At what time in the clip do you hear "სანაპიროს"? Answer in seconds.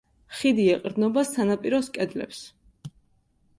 1.33-1.93